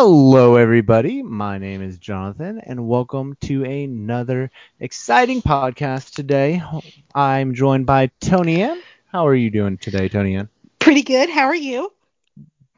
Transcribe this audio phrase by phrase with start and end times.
[0.00, 1.24] Hello, everybody.
[1.24, 4.48] My name is Johnathon, and welcome to another
[4.78, 6.62] exciting podcast today.
[7.16, 8.80] I'm joined by Toniann.
[9.10, 10.50] How are you doing today, Toniann?
[10.78, 11.28] Pretty good.
[11.28, 11.92] How are you?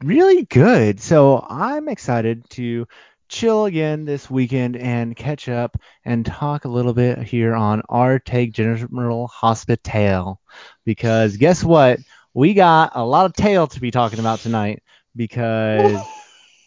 [0.03, 0.99] Really good.
[0.99, 2.87] So I'm excited to
[3.29, 8.17] chill again this weekend and catch up and talk a little bit here on our
[8.17, 10.41] Take General Hospital.
[10.85, 11.99] Because guess what?
[12.33, 14.81] We got a lot of tail to be talking about tonight
[15.15, 16.01] because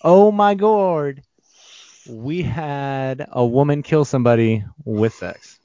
[0.05, 1.23] oh my god,
[2.09, 5.59] we had a woman kill somebody with sex.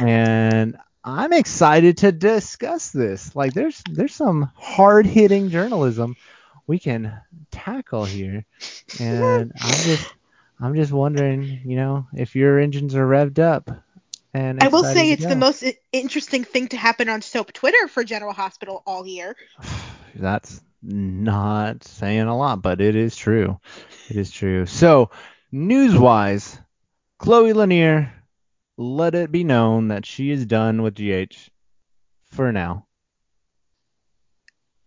[0.00, 3.36] And I'm excited to discuss this.
[3.36, 6.16] Like there's there's some hard-hitting journalism
[6.66, 8.46] we can tackle here.
[8.98, 10.14] And I'm just
[10.60, 13.70] I'm just wondering, you know, if your engines are revved up.
[14.32, 18.02] And I will say it's the most interesting thing to happen on Soap Twitter for
[18.02, 19.36] General Hospital all year.
[20.16, 23.58] That's not saying a lot, but it is true.
[24.10, 24.66] It is true.
[24.66, 25.10] So,
[25.50, 26.58] news wise,
[27.18, 28.12] Chloe Lanier
[28.76, 31.50] let it be known that she is done with GH
[32.32, 32.86] for now.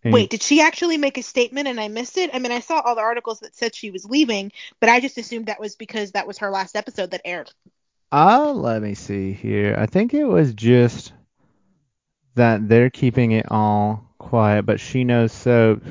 [0.04, 2.30] And Wait, did she actually make a statement and I missed it?
[2.34, 5.18] I mean, I saw all the articles that said she was leaving, but I just
[5.18, 7.52] assumed that was because that was her last episode that aired.
[8.12, 9.76] Uh, let me see here.
[9.78, 11.14] I think it was just
[12.38, 15.84] that they're keeping it all quiet, but She Knows Soap,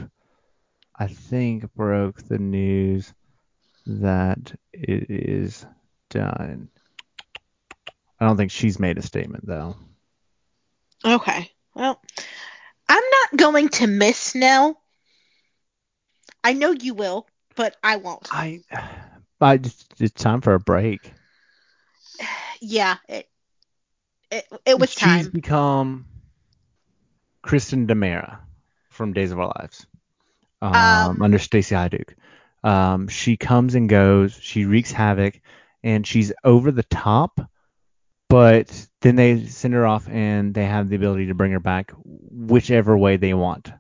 [0.99, 3.13] I think, broke the news
[3.87, 5.67] that it is
[6.11, 6.69] done.
[8.19, 9.77] I don't think she's made a statement, though.
[11.05, 11.51] Okay.
[11.75, 12.01] Well,
[12.89, 14.81] I'm not going to miss Nelle.
[16.43, 18.29] I know you will, but I won't.
[18.33, 18.61] I,
[19.41, 19.61] I
[19.99, 21.13] it's time for a break.
[22.59, 23.29] Yeah, it
[24.31, 25.31] it, it was She's time.
[25.31, 26.07] become
[27.47, 28.41] Kristen DiMera
[28.91, 29.87] from Days of Our Lives,
[30.61, 32.15] um, Um, under Stacy Haiduk.
[32.65, 35.41] Um, she comes and goes, she wreaks havoc,
[35.85, 37.41] and she's over the top.
[38.29, 41.93] But then they send her off, and they have the ability to bring her back
[42.05, 43.71] whichever way they want.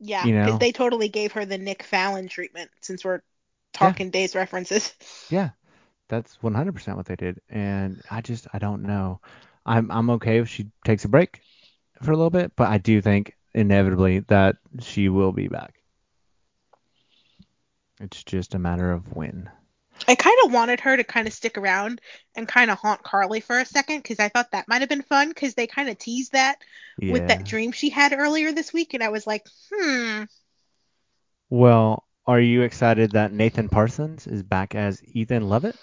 [0.00, 0.58] Yeah, you because know?
[0.58, 3.20] they totally gave her the Nick Fallon treatment since we're
[3.72, 4.92] talking days references.
[5.30, 5.50] Yeah,
[6.08, 9.20] that's 100% what they did, and I just I don't know.
[9.64, 11.40] I'm I'm okay if she takes a break
[12.02, 15.74] for a little bit, but I do think inevitably that she will be back.
[18.00, 19.50] It's just a matter of when.
[20.06, 22.00] I kind of wanted her to kind of stick around
[22.34, 25.02] and kind of haunt Carly for a second because I thought that might have been
[25.02, 26.58] fun because they kind of teased that
[27.00, 30.24] with that dream she had earlier this week, and I was like, hmm.
[31.48, 35.76] Well, are you excited that Nathan Parsons is back as Ethan Lovett?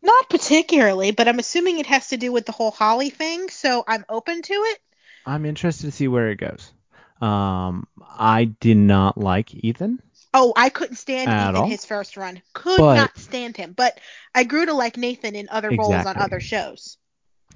[0.00, 3.84] Not particularly, but I'm assuming it has to do with the whole Holly thing, so
[3.86, 4.78] I'm open to it.
[5.26, 6.72] I'm interested to see where it goes.
[7.20, 7.86] Um,
[8.18, 10.00] I did not like Ethan.
[10.34, 11.68] Oh, I couldn't stand At Ethan all?
[11.68, 12.40] his first run.
[12.54, 13.98] Could But- not stand him, but
[14.34, 16.96] I grew to like Nathan in other roles on other shows.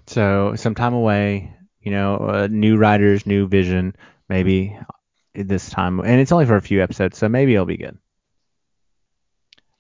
[0.07, 3.97] So some time away, you know, uh, new writers, new vision,
[4.29, 4.79] maybe
[5.35, 7.99] this time, and it's only for a few episodes, so maybe it'll be good.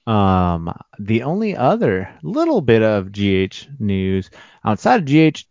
[0.06, 4.30] Um, the only other little bit of GH news
[4.64, 5.44] outside of GH,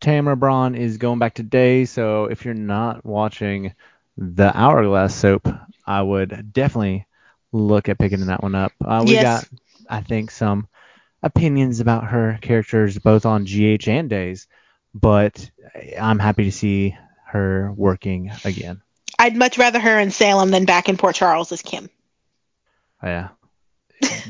[0.00, 1.84] Tamara Braun is going back today.
[1.84, 3.74] So if you're not watching
[4.16, 5.48] the Hourglass soap,
[5.86, 7.06] I would definitely
[7.52, 8.72] look at picking that one up.
[8.84, 9.22] Uh, we Yes.
[9.22, 10.68] got, I think, some
[11.22, 14.46] opinions about her characters both on GH and Days,
[14.94, 15.50] but
[16.00, 18.82] I'm happy to see her working again.
[19.18, 21.88] I'd much rather her in Salem than back in Port Charles as Kim.
[23.02, 23.28] Oh yeah.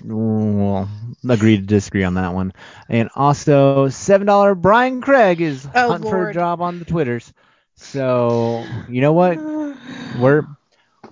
[0.04, 0.88] Well,
[1.28, 2.52] agree to disagree on that one.
[2.88, 7.32] And also, seven dollar Brian Craig is Oh, hunting for a job on the Twitters.
[7.76, 9.38] So you know what?
[10.18, 10.46] We're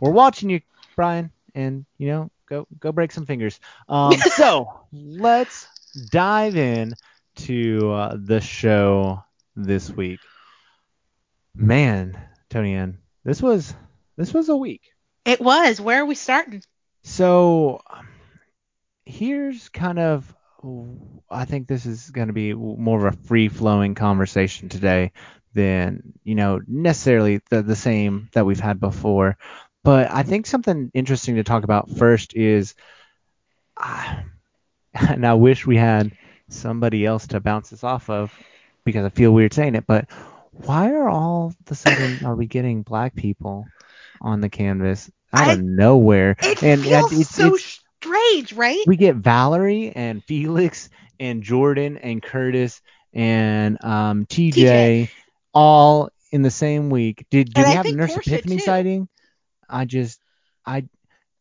[0.01, 0.61] we're watching you,
[0.95, 3.61] Brian, and you know, go go break some fingers.
[3.89, 5.67] Um, so let's
[6.11, 6.95] dive in
[7.37, 9.25] to uh, the show
[9.56, 10.21] this week.
[11.55, 12.19] Man,
[12.51, 13.75] Toniann, this was
[14.17, 14.83] this was a week.
[15.25, 15.81] It was.
[15.81, 16.63] Where are we starting?
[17.03, 18.09] So um,
[19.11, 20.35] here's kind of
[21.31, 25.12] I think this is going to be more of a free flowing conversation today
[25.55, 29.37] than you know necessarily the the same that we've had before.
[29.83, 32.75] But I think something interesting to talk about first is,
[33.79, 34.17] uh,
[34.95, 36.13] and I wish we had
[36.49, 38.33] somebody else to bounce this off of
[38.85, 40.11] because I feel weird saying it, but
[40.53, 43.67] why are all of a sudden are we getting black people
[44.21, 46.37] on the canvas out I- of nowhere?
[46.43, 47.69] It and feels it's, so it's
[48.02, 48.85] strange, right?
[48.85, 50.88] we get Valerie and Felix
[51.19, 52.81] and Jordan and Curtis
[53.12, 55.11] and um, TJ, TJ.
[55.52, 57.26] all in the same week.
[57.31, 58.61] Did did And we I have Nurse Portia, Epiphany too.
[58.61, 59.08] sighting?
[59.69, 60.20] I just
[60.67, 60.85] I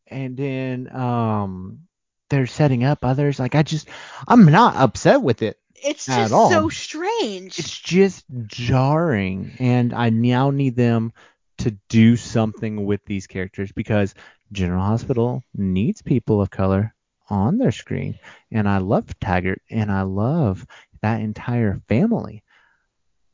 [0.08, 1.82] and then um
[2.30, 3.40] they're setting up others.
[3.40, 3.88] Like I just
[4.28, 5.58] I'm not upset with it.
[5.84, 6.50] It's just all.
[6.50, 7.58] so strange.
[7.60, 11.14] It's just jarring, and I now need them
[11.60, 14.14] to do something with these characters because
[14.52, 16.94] General Hospital needs people of color
[17.30, 18.20] on their screen,
[18.52, 20.66] and I love Taggart and I love
[21.02, 22.44] that entire family,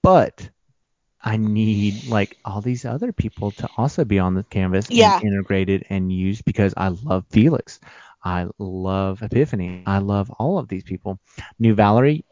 [0.04, 0.50] but
[1.24, 5.19] I need like all these other people to also be on the canvas Yeah.
[5.19, 7.80] and integrated and used because I love Felix.
[8.24, 9.83] I love Epiphany.
[9.86, 11.19] I love all of these people.
[11.60, 12.25] New Valerie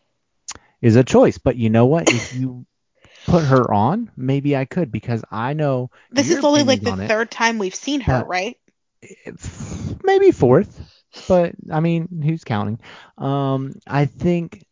[0.81, 2.09] is a choice, but you know what?
[2.09, 2.65] If you
[3.25, 7.01] put her on, maybe I could because I know this is only like the on
[7.01, 7.07] it.
[7.07, 8.57] third time we've seen her, right?
[10.03, 10.79] maybe fourth,
[11.27, 12.79] but I mean, who's counting?
[13.17, 14.65] Um, I think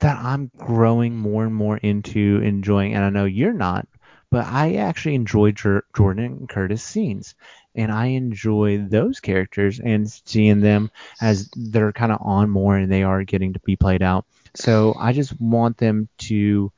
[0.00, 3.86] that I'm growing more and more into enjoying, and I know you're not,
[4.30, 7.34] but I actually enjoy Jor- Jordan and Curtis scenes,
[7.74, 12.90] and I enjoy those characters and seeing them as they're kind of on more and
[12.90, 14.24] they are getting to be played out.
[14.54, 16.72] So I just want them to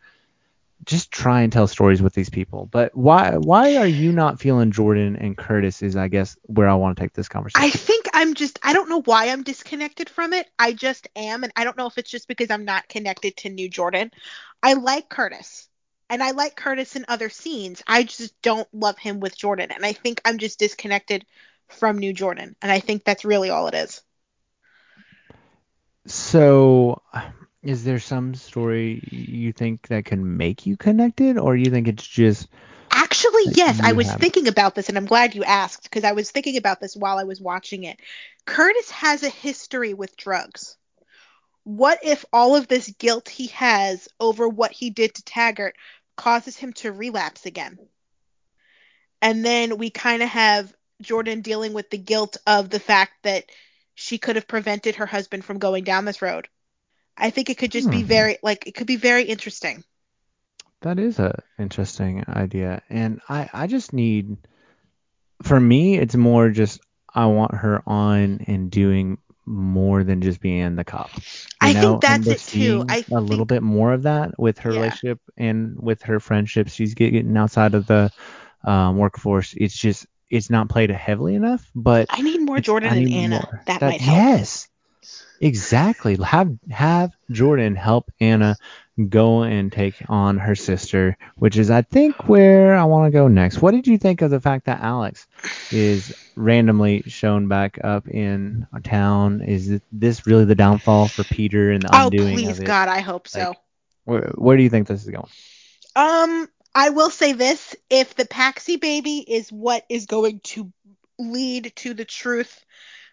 [0.84, 2.66] just try and tell stories with these people.
[2.70, 6.74] But why why are you not feeling Jordan and Curtis is I guess where I
[6.74, 7.64] want to take this conversation.
[7.64, 10.48] I think I'm just I don't know why I'm disconnected from it.
[10.58, 13.50] I just am and I don't know if it's just because I'm not connected to
[13.50, 14.10] New Jordan.
[14.62, 15.68] I like Curtis.
[16.10, 17.82] And I like Curtis in other scenes.
[17.86, 21.24] I just don't love him with Jordan and I think I'm just disconnected
[21.68, 24.02] from New Jordan and I think that's really all it is.
[26.06, 27.00] So,
[27.62, 32.06] is there some story you think that can make you connected, or you think it's
[32.06, 32.48] just
[32.94, 36.30] Actually, yes, I was thinking about this and I'm glad you asked because I was
[36.30, 37.98] thinking about this while I was watching it.
[38.44, 40.76] Curtis has a history with drugs.
[41.64, 45.76] What if all of this guilt he has over what he did to Taggart
[46.16, 47.78] causes him to relapse again?
[49.22, 53.44] And then we kind of have Jordan dealing with the guilt of the fact that
[53.94, 56.48] she could have prevented her husband from going down this road.
[57.16, 58.06] I think it could just be Hmm.
[58.06, 59.84] very like it could be very interesting.
[60.82, 64.36] that is a interesting idea, and I I just need,
[65.42, 66.80] for me, it's more just
[67.14, 71.10] I want her on and doing more than just being the cop.
[71.60, 71.98] I know?
[71.98, 72.84] think that's it too.
[72.88, 74.78] I a little bit more of that with her Yeah.
[74.78, 76.72] relationship and with her friendships.
[76.74, 78.10] She's getting outside of the
[78.64, 79.54] um, workforce.
[79.56, 83.40] It's just it's not played heavily enough, but I need more Jordan and Anna.
[83.40, 83.62] more.
[83.66, 84.18] That, might help.
[84.18, 84.68] Yes,
[85.40, 86.16] exactly.
[86.16, 88.56] Have have Jordan help Anna
[89.08, 93.28] go and take on her sister, which is I think where I want to go
[93.28, 93.60] next.
[93.62, 95.26] What did you think of the fact that Alex
[95.70, 99.40] is randomly shown back up in town?
[99.40, 102.66] Is this really the downfall for Peter and the Oh, undoing please, of it?
[102.66, 103.40] God, I hope so.
[103.40, 103.56] Like-
[104.04, 105.28] Where, where do you think this is going?
[105.94, 110.72] Um, I will say this: if the Paxi baby is what is going to
[111.18, 112.64] lead to the truth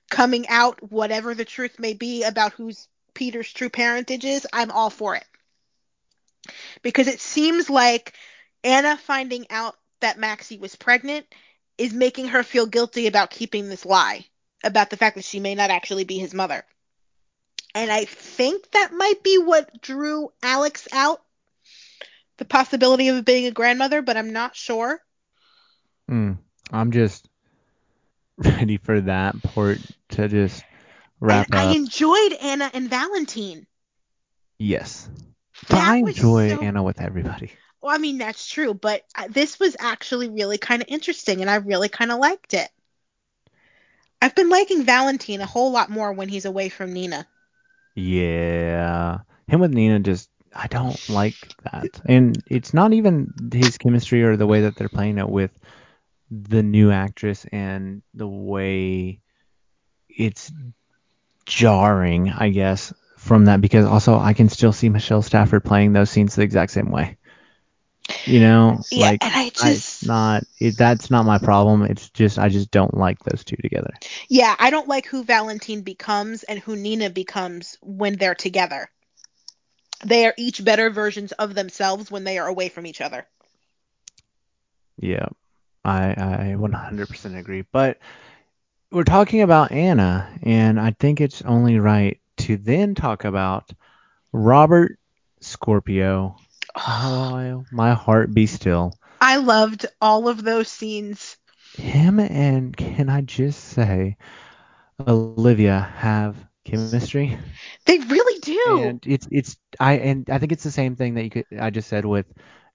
[0.10, 4.90] coming out, whatever the truth may be about who's Peter's true parentage is, I'm all
[4.90, 5.26] for it.
[6.82, 8.14] Because it seems like
[8.64, 11.26] Anna finding out that Maxie was pregnant
[11.78, 14.26] is making her feel guilty about keeping this lie
[14.64, 16.64] about the fact that she may not actually be his mother.
[17.74, 21.22] And I think that might be what drew Alex out
[22.38, 25.00] the possibility of being a grandmother, but I'm not sure.
[26.08, 26.34] Hmm.
[26.72, 27.29] I'm just
[28.40, 29.80] ready for that port
[30.10, 30.64] to just
[31.20, 33.68] wrap and I enjoyed Anna and Valentine.
[34.58, 35.10] Yes.
[35.70, 37.52] I enjoy so- Anna with everybody.
[37.82, 41.50] Well, I mean that's true, but uh, this was actually really kind of interesting, and
[41.50, 42.70] I really kind of liked it.
[44.22, 47.26] I've been liking Valentine a whole lot more when he's away from Nina.
[47.96, 49.20] Yeah.
[49.48, 52.02] Him with Nina just I don't like that.
[52.06, 55.52] And it's not even his chemistry or the way that they're playing it with
[56.30, 59.20] the new actress and the way
[60.10, 60.52] it's
[61.46, 66.10] jarring, I guess, from that because also I can still see Michelle Stafford playing those
[66.10, 67.18] scenes the exact same way.
[68.26, 71.84] You know, Yeah, like and I I- it's not it, that's not my problem.
[71.84, 74.00] It's just I just don't like those two together.
[74.30, 78.90] yeah, I don't like who Valentine becomes and who Nina becomes when they're together.
[80.06, 83.28] They are each better versions of themselves when they are away from each other.
[84.98, 85.28] Yeah,
[85.86, 87.64] I I 100% agree.
[87.72, 87.98] But
[88.92, 93.72] we're talking about Anna, and I think it's only right to then talk about
[94.32, 94.98] Robert
[95.42, 96.36] Scorpio.
[96.76, 98.94] Oh, my heart be still.
[99.22, 101.38] I loved all of those scenes.
[101.76, 104.18] Him and can I just say,
[105.08, 107.38] Olivia have chemistry,
[107.86, 108.80] They really do.
[108.80, 111.70] and it's it's I and I think it's the same thing that you could I
[111.70, 112.26] just said with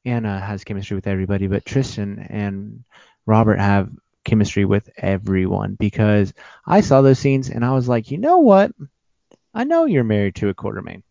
[0.04, 2.84] Anna has chemistry with everybody, but Tristan and
[3.26, 3.90] Robert have
[4.24, 6.32] chemistry with everyone because
[6.66, 8.72] I saw those scenes and I was like, you know what?
[9.52, 11.02] I know you're married to a Quartermaine.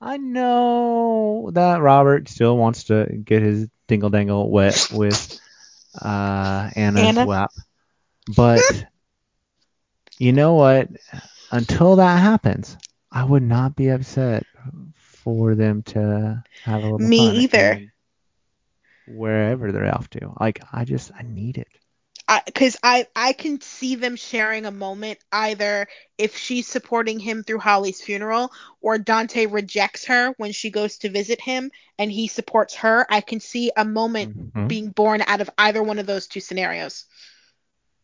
[0.00, 5.40] I know that Robert still wants to get his dingle dangle wet with
[6.00, 7.26] uh, Anna's Anna?
[7.26, 7.50] WAP,
[8.36, 8.60] but
[10.18, 10.88] you know what?
[11.50, 12.76] Until that happens,
[13.10, 14.44] I would not be upset
[14.96, 17.80] for them to have a little Me either.
[19.08, 21.68] Wherever they're off to, like I just I need it.
[22.28, 25.86] I because I, I can see them sharing a moment either
[26.18, 31.08] if she's supporting him through Holly's funeral or Dante rejects her when she goes to
[31.08, 33.06] visit him and he supports her.
[33.08, 34.68] I can see a moment Mhm.
[34.68, 37.04] being born out of either one of those two scenarios.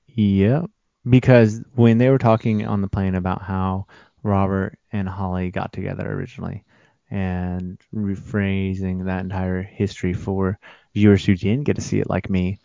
[0.09, 0.71] Yep.
[1.09, 3.87] Because when they were talking on the plane about how
[4.23, 6.65] Robert and Holly got together originally
[7.13, 10.59] and rephrasing that entire history for
[10.95, 12.59] viewers who didn't get to see it like me,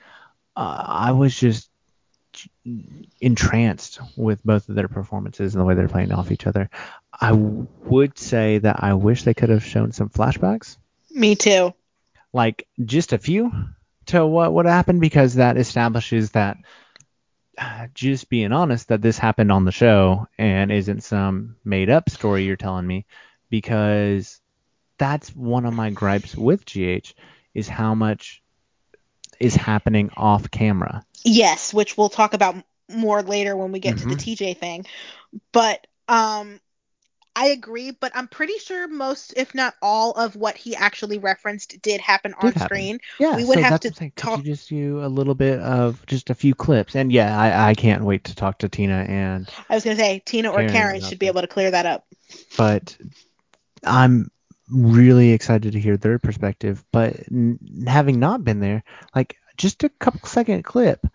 [0.55, 1.69] uh, I was just
[3.19, 6.69] entranced with both of their performances and the way they're playing off each other.
[7.19, 10.77] I would say that I wish they could have shown some flashbacks
[11.11, 11.73] Me too.
[12.31, 13.51] like just a few
[14.05, 16.55] to what would happen because that establishes that
[17.57, 22.09] uh, just being honest that this happened on the show and isn't some made up
[22.09, 23.05] story you're telling me
[23.49, 24.39] because
[24.97, 27.13] that's one of my gripes with GH
[27.53, 28.41] is how much
[29.39, 31.03] is happening off camera.
[31.23, 32.55] Yes, which we'll talk about
[32.89, 34.19] more later when we get to the Mhm.
[34.19, 34.85] TJ thing.
[35.51, 36.59] But um
[37.35, 41.79] I agree, but I'm pretty sure most, if not all, of what he actually referenced
[41.83, 42.59] did happen on happen.
[42.65, 42.99] screen.
[43.19, 43.93] Yeah, We would so have to I'm.
[43.93, 46.95] Could talk- you just do a little bit of just a few clips?
[46.95, 50.19] And yeah, I, I can't wait to talk to Tina and I was gonna say
[50.25, 52.07] Tina or Karen Karen should be able to clear that up.
[52.57, 52.97] but
[53.83, 54.31] I'm
[54.69, 56.83] really excited to hear their perspective.
[56.91, 58.83] But n- having not been there,
[59.15, 61.05] like just a couple second clip,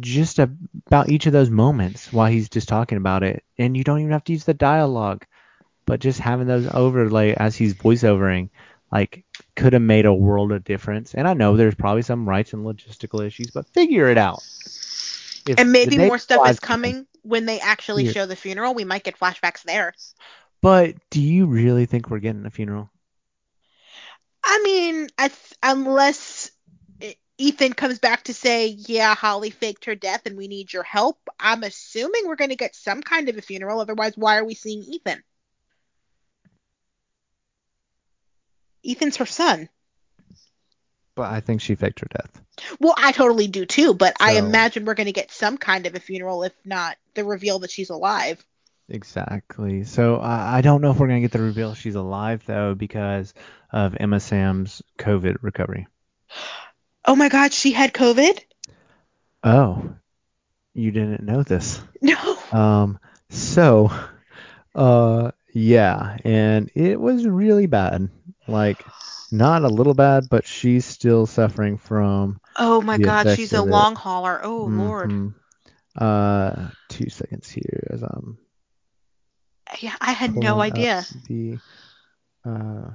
[0.00, 4.00] just about each of those moments while he's just talking about it, and you don't
[4.00, 5.24] even have to use the dialogue,
[5.86, 8.50] but just having those overlay as he's voiceovering,
[8.90, 9.24] like
[9.56, 11.14] could have made a world of difference.
[11.14, 14.42] And I know there's probably some rights and logistical issues, but figure it out.
[15.48, 18.12] If And maybe more stuff is coming when they actually Here.
[18.12, 18.74] show the funeral.
[18.74, 19.94] We might get flashbacks there.
[20.62, 22.88] But do you really think we're getting a funeral?
[24.44, 26.50] I mean, I th- unless
[27.38, 31.18] Ethan comes back to say, "Yeah, Holly faked her death, and we need your help,"
[31.38, 33.80] I'm assuming we're gonna get some kind of a funeral.
[33.80, 35.22] Otherwise, why are we seeing Ethan?
[38.84, 39.68] Ethan's her son.
[41.14, 42.40] But I think she faked her death.
[42.80, 45.94] Well, I totally do too, but I imagine we're going to get some kind of
[45.94, 48.44] a funeral, if not the reveal that she's alive.
[48.92, 49.84] Exactly.
[49.84, 53.32] So I I don't know if we're gonna get the reveal she's alive though because
[53.72, 55.86] of Emma Samms' COVID recovery.
[57.06, 58.38] Oh my God, she had COVID?
[59.42, 59.94] Oh,
[60.74, 61.80] you didn't know this.
[62.02, 62.36] No.
[62.50, 62.98] Um.
[63.30, 63.90] So,
[64.74, 68.10] uh, yeah, and it was really bad.
[68.48, 68.84] Like,
[69.30, 72.40] not a little bad, but she's still suffering from.
[72.56, 73.62] Oh my God, she's a it.
[73.62, 74.40] long hauler.
[74.44, 75.10] Oh Lord.
[75.10, 75.34] Mhm.
[75.96, 78.36] Uh, two seconds here as I'm
[79.80, 81.04] Yeah, I had no idea.
[81.28, 81.58] the
[82.44, 82.90] uh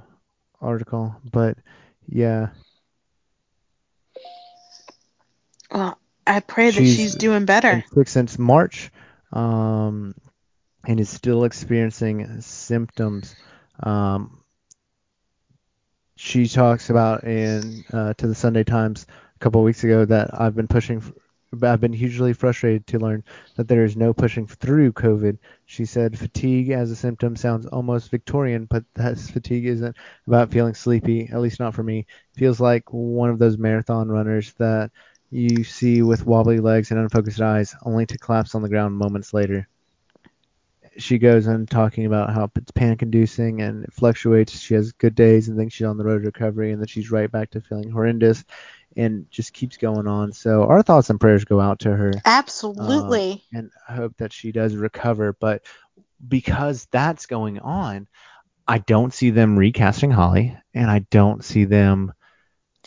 [0.60, 1.56] article, but
[2.08, 2.48] yeah,
[5.70, 7.84] Well, I pray that She's she's doing better.
[8.06, 8.90] since March,
[9.32, 10.14] um,
[10.86, 13.36] and is still experiencing symptoms.
[13.80, 14.42] Um,
[16.16, 19.06] she talks about in uh, to the Sunday Times
[19.36, 21.02] a couple of weeks ago that I've been pushing.
[21.62, 23.24] I've been hugely frustrated to learn
[23.56, 25.38] that there is no pushing through COVID.
[25.64, 30.74] She said fatigue as a symptom sounds almost Victorian, but that fatigue isn't about feeling
[30.74, 32.06] sleepy, at least not for me.
[32.34, 34.90] Feels like one of those marathon runners that
[35.30, 39.32] you see with wobbly legs and unfocused eyes, only to collapse on the ground moments
[39.32, 39.68] later.
[40.98, 44.58] She goes on talking about how it's panic inducing and it fluctuates.
[44.58, 47.10] She has good days and thinks she's on the road to recovery, and then she's
[47.10, 48.44] right back to feeling horrendous
[48.96, 50.32] and just keeps going on.
[50.32, 53.32] So, our thoughts and prayers go out to her Absolutely.
[53.32, 55.32] Um, and I hope that she does recover.
[55.32, 55.62] But
[56.26, 58.08] because that's going on,
[58.66, 62.12] I don't see them recasting Holly, and I don't see them,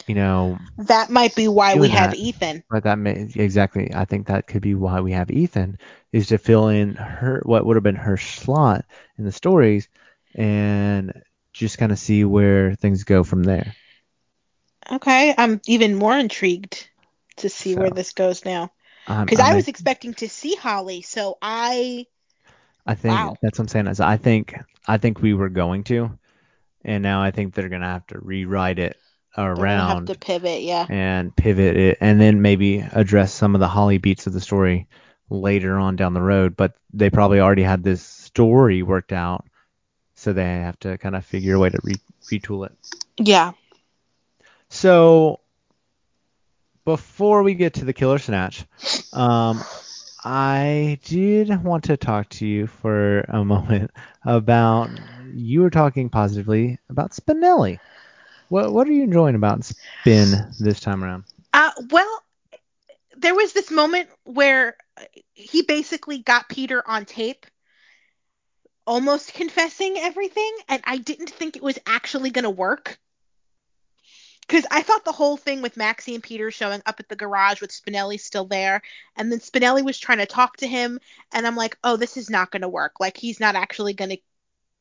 [0.06, 2.20] you know, that might be why we have that.
[2.20, 2.64] Ethan.
[2.70, 3.92] but that may exactly.
[3.94, 5.80] I think that could be why we have Ethan
[6.12, 8.86] is to fill in her what would have been her slot
[9.18, 9.90] in the stories,
[10.36, 11.14] and
[11.52, 13.74] just kind of see where things go from there.
[14.92, 16.90] Okay, I'm even more intrigued
[17.38, 18.72] to see where this goes now.
[19.08, 22.06] Because I'm was expecting to see Holly, so I
[22.86, 23.36] I think Wow.
[23.42, 23.88] that's what I'm saying.
[23.88, 24.56] Is I think
[24.88, 26.18] I think we were going to,
[26.84, 28.98] and now I think they're gonna have to rewrite it
[29.36, 30.86] They're have around to pivot, yeah.
[30.90, 34.88] and pivot it, and then maybe address some of the Holly beats of the story
[35.30, 36.56] later on down the road.
[36.56, 39.46] But they probably already had this story worked out,
[40.16, 41.96] so they have to kind of figure a way to re-
[42.32, 42.74] retool it.
[43.18, 43.54] Yeah.
[44.72, 45.42] So
[46.86, 48.66] before we get to the killer snatch,
[49.12, 49.62] um,
[50.24, 53.92] I did want to talk to you for a moment
[54.26, 54.90] about
[55.34, 57.80] you were talking positively about Spinelli.
[58.48, 61.26] What what are you enjoying about Spin this time around?
[61.54, 62.24] Uh, well,
[63.18, 64.78] there was this moment where
[65.34, 67.46] he basically got Peter on tape,
[68.88, 73.00] almost confessing everything, and I didn't think it was actually going to work.
[74.52, 77.62] Because I thought the whole thing with Maxie and Peter showing up at the garage
[77.62, 78.82] with Spinelli still there,
[79.16, 81.00] and then Spinelli was trying to talk to him,
[81.32, 83.00] and I'm like, oh, this is not going to work.
[83.00, 84.18] Like, he's not actually going to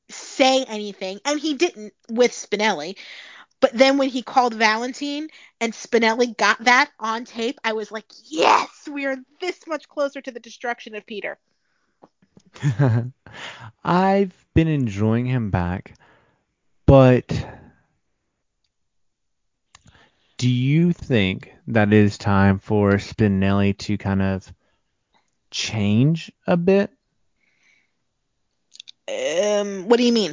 [0.08, 2.96] say anything, and he didn't with Spinelli.
[3.60, 5.28] But then when he called Valentine
[5.60, 10.20] and Spinelli got that on tape, I was like, yes, we are this much closer
[10.20, 11.38] to the destruction of Peter.
[13.84, 15.94] I've been enjoying him back,
[16.86, 17.46] but
[20.40, 24.50] do you think that it is time for Spinelli to kind of
[25.50, 26.90] change a bit?
[29.06, 30.32] Um, what do you mean?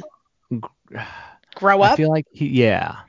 [1.54, 1.92] Grow up?
[1.92, 3.00] I feel like he, yeah,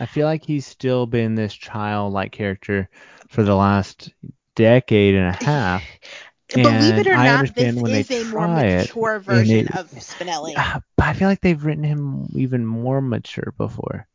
[0.00, 2.88] I feel like he's still been this childlike character
[3.28, 4.14] for the last
[4.54, 5.84] decade and a half.
[6.54, 10.54] Believe it or not, this is a more try it, mature version it- of Spinelli.
[10.96, 14.08] But I feel like they've written him even more mature before.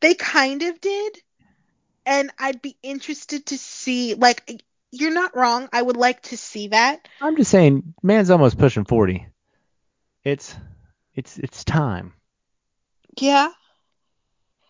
[0.00, 1.18] They kind of did,
[2.06, 4.14] and I'd be interested to see.
[4.14, 5.68] Like, you're not wrong.
[5.72, 7.06] I would like to see that.
[7.20, 9.26] I'm just saying, man's almost pushing 40.
[10.24, 10.54] It's
[11.14, 12.12] it's it's time.
[13.18, 13.50] Yeah.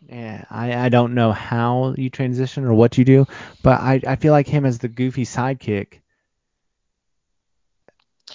[0.08, 3.26] Yeah, I, I don't know how you transition or what you do,
[3.62, 6.00] but I, I feel like him as the goofy sidekick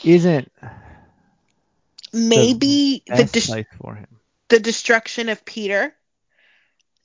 [0.03, 0.51] isn't
[2.13, 4.08] Maybe the best place for him.
[4.49, 5.93] the destruction of Peter,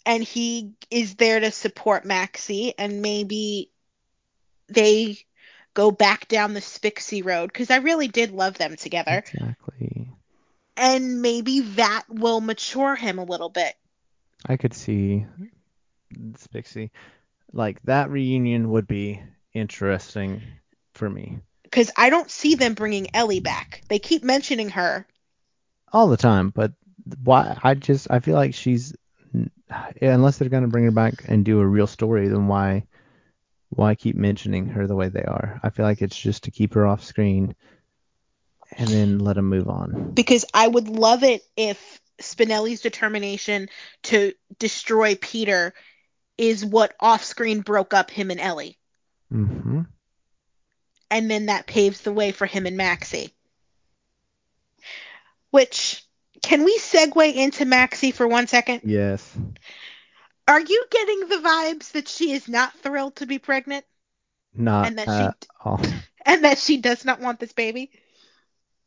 [0.07, 3.71] and he is there to support Maxie, and maybe
[4.69, 5.19] they
[5.75, 10.09] go back down the Spixie road because I really did love them together, Exactly.
[10.77, 13.75] and maybe that will mature him a little bit.
[14.47, 15.27] I could see
[16.37, 16.91] Spixie.
[17.53, 20.43] Like that reunion would be interesting
[20.95, 23.83] for me Because I don't see them bringing Ellie back.
[23.89, 25.07] They keep mentioning her.
[25.93, 26.73] all the time, but
[27.25, 27.59] why?
[27.63, 28.95] I just I feel like she's
[30.01, 32.87] unless they're gonna bring her back and do a real story, then why
[33.71, 35.61] why keep mentioning her the way they are?
[35.63, 37.55] I feel like it's just to keep her off screen
[38.73, 40.13] and then let them move on.
[40.13, 43.69] Because I would love it if Spinelli's determination
[44.05, 45.73] to destroy Peter
[46.37, 48.77] is what off screen broke up him and Ellie.
[49.33, 49.83] Mm-hmm.
[51.09, 53.33] and then that paves the way for him and Maxie.
[55.51, 56.05] Which
[56.43, 58.83] can we segue into Maxie for one second?
[58.83, 59.37] Yes.
[60.49, 63.85] Are you getting the vibes that she is not thrilled to be pregnant
[64.55, 65.81] Not and that at she all.
[66.25, 67.91] and that she does not want this baby?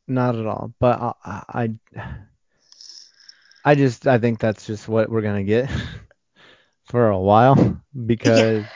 [0.06, 0.72] Not at all.
[0.78, 1.42] But I,
[1.94, 2.08] I,
[3.64, 5.70] I just I think that's just what we're gonna get
[6.84, 8.72] for a while because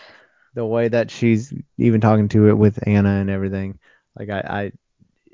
[0.55, 3.79] the way that she's even talking to it with Anna and everything,
[4.19, 4.73] like I, I,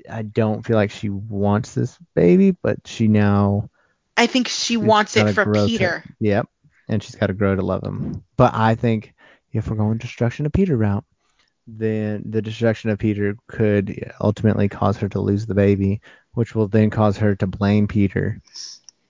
[0.09, 3.69] I don't feel like she wants this baby, but she now
[4.17, 6.03] I think she wants it for grow to- Peter.
[6.19, 6.47] yep,
[6.87, 8.23] and she's got to grow to love him.
[8.37, 9.13] But I think
[9.51, 11.05] if we're going destruction of Peter route,
[11.67, 16.01] then the destruction of Peter could ultimately cause her to lose the baby,
[16.33, 18.41] which will then cause her to blame Peter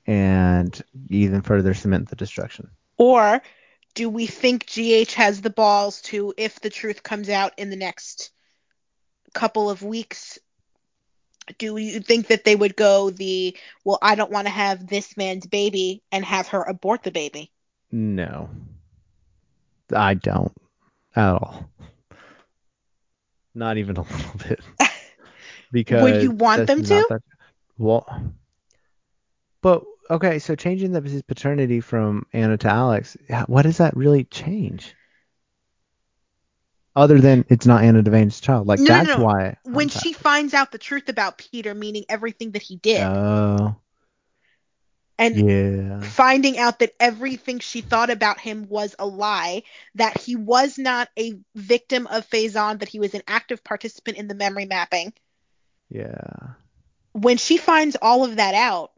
[0.08, 2.70] and even further cement the destruction.
[2.98, 3.42] Or
[3.96, 7.76] do we think GH has the balls to, if the truth comes out in the
[7.76, 8.32] next
[9.34, 10.40] couple of weeks,
[11.58, 15.16] do you think that they would go the, well, I don't want to have this
[15.18, 17.52] man's baby and have her abort the baby?
[17.92, 18.50] No,
[19.94, 20.54] I don't
[21.16, 21.70] at all.
[23.54, 24.60] Not even a little bit.
[25.72, 27.06] Because would you want them to?
[27.10, 27.22] that-
[27.78, 28.34] well,
[29.62, 34.96] but okay, so changing the paternity from Anna to Alex, what does that really change?
[36.96, 39.24] Other than it's not Anna Devane's child, like No, no, that's no.
[39.24, 39.58] why.
[39.66, 43.76] I'm when she finds out the truth about Peter, meaning everything that he did, Oh,
[45.18, 46.00] and yeah.
[46.02, 49.64] finding out that everything she thought about him was a lie,
[49.96, 54.28] that he was not a victim of Faison, that he was an active participant in
[54.28, 55.14] the memory mapping.
[55.90, 56.54] Yeah.
[57.14, 58.92] When she finds all of that out,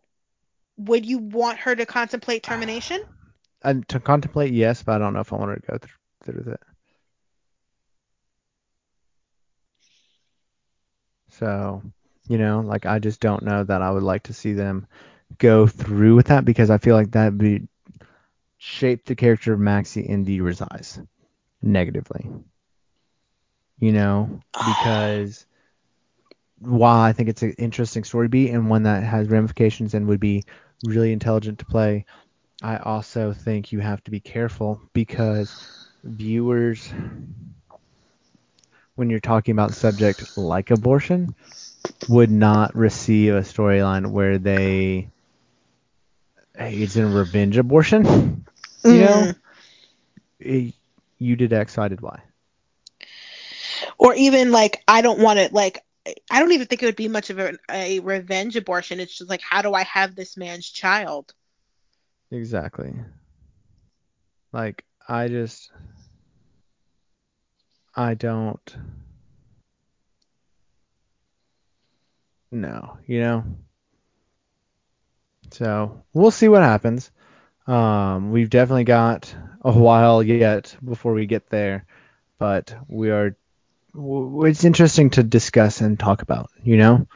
[0.78, 3.00] would you want her to contemplate termination?
[3.64, 6.44] And to contemplate, yes, but I don't know if I want to go through, through
[6.46, 6.58] with
[11.40, 11.82] So,
[12.28, 14.88] you know, like I just don't know that I would like to see them
[15.38, 17.68] go through with that because I feel like that would
[18.58, 21.00] shape the character of Maxie in Deidre's eyes
[21.62, 22.30] negatively.
[23.80, 24.76] You know, ah.
[24.82, 25.46] because
[26.60, 30.20] while I think it's an interesting story beat and one that has ramifications and would
[30.20, 30.44] be
[30.86, 32.06] really intelligent to play,
[32.64, 36.92] I also think you have to be careful because viewers,
[38.98, 41.36] when you're talking about subject like abortion,
[42.10, 45.10] would not receive a storyline where they
[46.58, 48.46] hey, it's a revenge abortion.
[48.88, 49.34] You know,
[50.44, 50.72] Eh,
[51.20, 52.22] you did X, I did Y.
[53.98, 55.84] or even like I don't want to like
[56.32, 59.00] I don't even think it would be much of a, a revenge abortion.
[59.00, 61.34] It's just like how do I have this man's child?
[62.32, 62.94] Exactly.
[64.54, 65.72] Like I just
[67.98, 68.78] I don't
[72.52, 73.44] know, you know.
[75.52, 77.12] So we'll see what happens.
[77.68, 81.86] Um, we've definitely got a while yet before we get there,
[82.40, 83.36] but we are.
[83.94, 87.08] w- It's interesting to discuss and talk about, you know.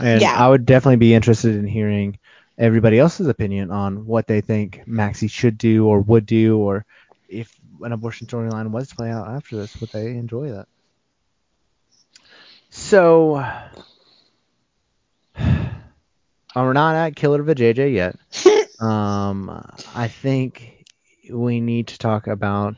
[0.00, 0.34] And Yeah.
[0.36, 2.18] I would definitely be interested in hearing
[2.58, 6.84] everybody else's opinion on what they think Maxi should do or would do, or
[7.28, 10.68] if an abortion storyline was to play out after this, would they enjoy that?
[12.70, 13.44] So,
[16.54, 18.16] we're not at Killer JJ yet.
[18.82, 20.84] Um, I think
[21.30, 22.74] we need to talk about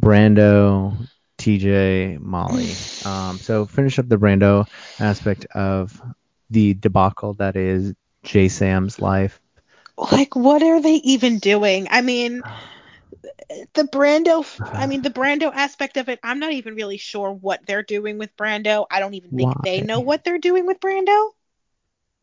[0.00, 0.96] Brando,
[1.36, 2.72] TJ, Molly.
[3.04, 4.66] Um, so finish up the Brando
[4.98, 6.00] aspect of
[6.48, 7.92] the debacle that is
[8.22, 9.38] J Sam's life.
[9.98, 11.88] Like what are they even doing?
[11.90, 12.42] I mean,
[13.74, 17.64] the Brando I mean the Brando aspect of it, I'm not even really sure what
[17.66, 18.86] they're doing with Brando.
[18.90, 21.30] I don't even think they know what they're doing with Brando.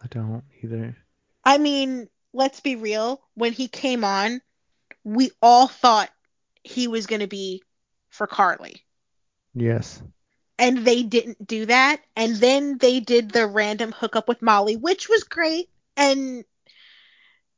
[0.01, 0.97] I don't either.
[1.43, 3.21] I mean, let's be real.
[3.36, 4.41] When he came on,
[5.04, 6.10] we all thought
[6.63, 7.63] he was going to be
[8.10, 8.84] for Carly.
[9.54, 10.01] Yes.
[10.58, 12.01] And they didn't do that.
[12.15, 16.43] And then they did the random hookup with Molly, which was great and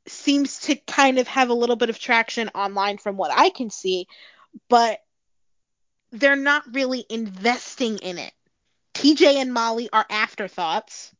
[0.06, 3.70] seems to kind of have a little bit of traction online from what I can
[3.70, 4.06] see.
[4.68, 5.00] But
[6.12, 8.32] they're not really investing in it.
[8.94, 11.12] TJ and Molly are afterthoughts.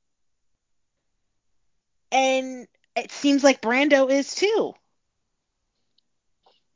[2.12, 4.74] And it seems like Brando is too.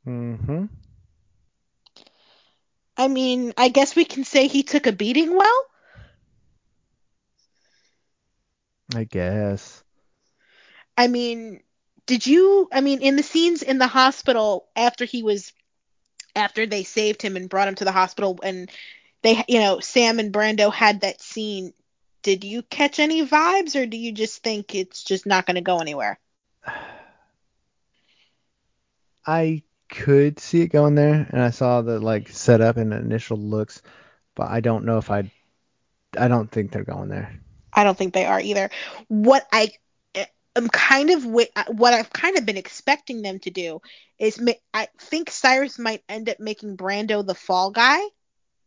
[0.05, 0.65] Mm-hmm.
[2.97, 5.65] I mean, I guess we can say he took a beating well.
[8.93, 9.83] I guess.
[10.97, 11.61] I mean,
[12.09, 12.67] did you?
[12.73, 15.53] I mean, in the scenes in the hospital after he was,
[16.35, 18.71] after they saved him and brought him to the hospital, and
[19.21, 21.71] they, you know, Sam and Brando had that scene.
[22.23, 25.61] Did you catch any vibes, or do you just think it's just not going to
[25.61, 26.17] go anywhere?
[29.27, 33.83] I could see it going there, and I saw the like setup and initial looks,
[34.33, 35.31] but I don't know if I.
[36.17, 37.39] I don't think they're going there.
[37.71, 38.71] I don't think they are either.
[39.09, 39.69] What I
[40.59, 43.81] am kind of what I've kind of been expecting them to do
[44.19, 47.99] is ma- I think Cyrus might end up making Brando the fall guy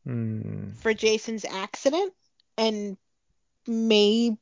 [0.05, 0.71] Hmm.
[0.81, 2.13] for Jason's accident,
[2.59, 2.97] and
[3.67, 4.39] maybe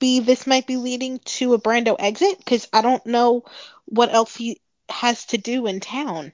[0.00, 3.44] this might be leading to a Brando exit because I don't know
[3.86, 6.32] what else he has to do in town.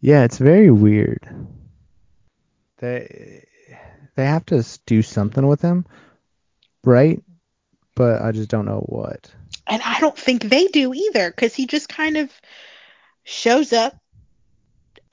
[0.00, 1.28] Yeah, it's very weird.
[2.78, 3.46] They
[4.16, 5.86] they have to do something with him,
[6.84, 7.22] right?
[7.94, 9.30] But I just don't know what.
[9.66, 12.30] And I don't think they do either because he just kind of
[13.22, 13.96] shows up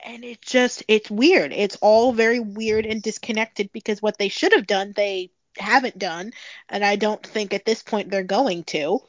[0.04, 1.52] and it just it's weird.
[1.52, 6.32] It's all very weird and disconnected because what they should have done they haven't done
[6.68, 9.00] and I don't think at this point they're going to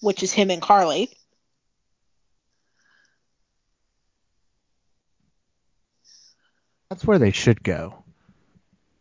[0.00, 1.10] which is him and Carly.
[6.90, 8.04] That's where they should go.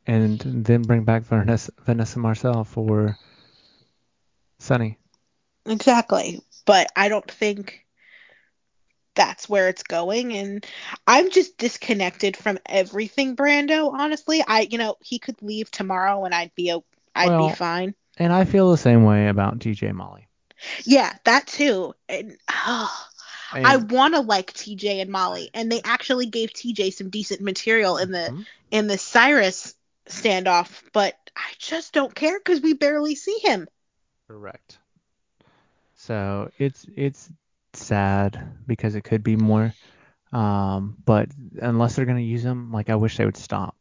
[0.07, 3.17] And then bring back Vanessa, Vanessa Marcel for
[4.59, 4.97] Sunny.
[5.65, 6.41] Exactly.
[6.65, 7.85] But I don't think
[9.15, 10.63] that's where it's going and
[11.07, 14.43] I'm just disconnected from everything Brando honestly.
[14.47, 17.95] I you know, he could leave tomorrow and I'd be I'd Well- be fine.
[18.19, 20.27] And I feel the same way about TJ Molly.
[20.85, 21.93] Yeah, that too.
[22.09, 23.07] And oh,
[23.53, 27.41] And, I want to like TJ and Molly, and they actually gave TJ some decent
[27.41, 28.45] material in the Mhm.
[28.71, 29.75] in the Cyrus
[30.09, 33.67] standoff, but I just don't care because we barely see him.
[34.27, 34.79] Correct.
[35.95, 37.29] So it's it's
[37.73, 39.73] sad because it could be more.
[40.31, 41.29] Um, but
[41.61, 43.75] unless they're gonna use them, like I wish they would stop.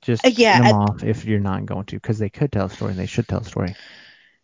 [0.00, 2.70] Just Uh, yeah, them off if you're not going to, because they could tell a
[2.70, 3.74] story and they should tell a story.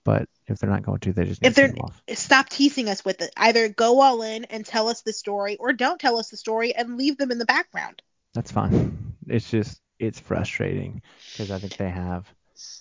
[0.04, 2.02] But if they're not going to, they just need If they're off.
[2.14, 3.32] stop teasing us with it.
[3.36, 6.74] Either go all in and tell us the story, or don't tell us the story
[6.74, 8.02] and leave them in the background.
[8.34, 9.14] That's fine.
[9.26, 12.26] It's just it's frustrating because I think they have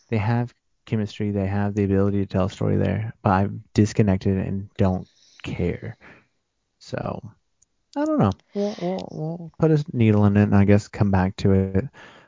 [0.10, 0.53] they have
[0.86, 5.08] chemistry, they have the ability to tell a story there, but I'm disconnected and don't
[5.43, 5.97] care.
[6.79, 7.21] So
[7.95, 8.32] I don't know.
[8.55, 11.86] We'll, we'll, we'll put a needle in it and I guess come back to it.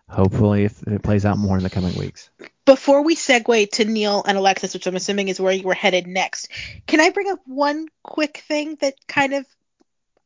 [0.10, 2.30] Hopefully, if it plays out more in the coming weeks.
[2.66, 6.06] Before we segue to Neil and Alexis, which I'm assuming is where you were headed
[6.06, 6.50] next,
[6.86, 9.46] can I bring up one quick thing that kind of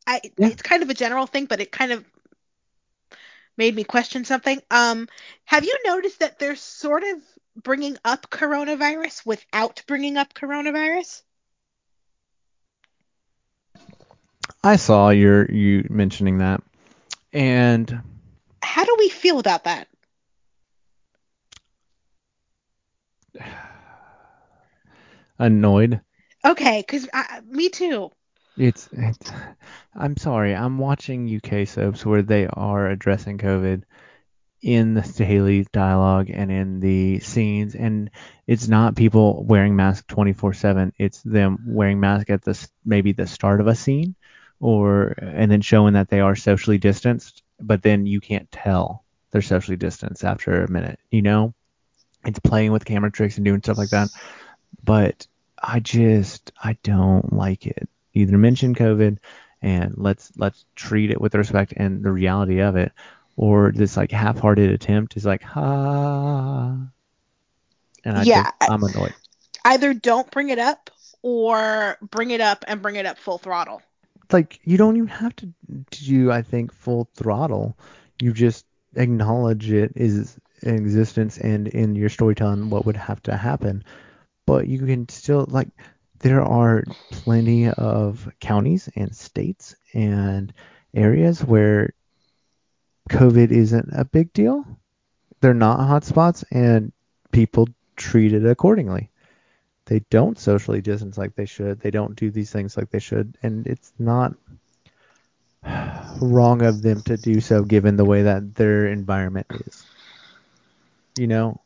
[0.08, 0.47] I Yeah.
[0.47, 2.04] it's kind of a general thing, but it kind of
[3.57, 4.61] made me question something.
[4.71, 5.07] Um,
[5.45, 7.21] have you noticed that they're sort of
[7.61, 11.21] bringing up coronavirus without bringing up coronavirus?
[14.63, 16.61] I saw your you mentioning that,
[17.33, 18.01] and
[18.61, 19.87] How do we feel about that?
[25.39, 26.01] annoyed.
[26.43, 27.07] Okay, because
[27.47, 28.11] me too.
[28.57, 29.31] It's, it's
[29.93, 30.55] I'm sorry.
[30.55, 33.83] I'm watching UK soaps where they are addressing COVID
[34.61, 38.09] in the daily dialogue and in the scenes, and
[38.47, 40.91] it's not people wearing masks 24/7.
[40.97, 44.15] It's them wearing masks at the maybe the start of a scene,
[44.59, 49.41] or and then showing that they are socially distanced, but then you can't tell they're
[49.41, 50.99] socially distanced after a minute.
[51.11, 51.53] You know,
[52.25, 54.09] it's playing with camera tricks and doing stuff like that.
[54.83, 55.27] But
[55.61, 57.89] I just I don't like it.
[58.15, 59.19] Either mention COVID
[59.62, 62.91] and let's let's treat it with respect and the reality of it,
[63.38, 66.78] or this like half-hearted attempt is like ha.
[68.06, 69.15] And I Yeah, just, I'm annoyed.
[69.65, 70.89] Either don't bring it up
[71.21, 73.82] or bring it up and bring it up full throttle.
[74.32, 75.54] like you don't even have to
[75.91, 77.78] do I think full throttle.
[78.19, 83.36] You just acknowledge it is in existence and in your storytelling what would have to
[83.38, 83.84] happen.
[84.45, 85.69] But you can still like
[86.25, 90.51] there are plenty of counties and states and
[90.93, 91.93] areas where
[93.11, 94.65] COVID isn't a big deal.
[95.39, 96.91] They're not hotspots and
[97.31, 99.11] people treat it accordingly
[99.85, 101.79] they don't socially distance like they should.
[101.79, 104.33] They don't do these things like they should, and it's not
[106.21, 109.85] wrong of them to do so given the way that their environment is.
[111.17, 111.61] You know,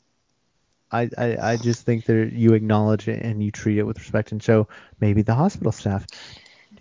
[0.91, 4.31] I I, I just think that you acknowledge it and you treat it with respect,
[4.31, 4.67] and so
[4.99, 6.05] maybe the hospital staff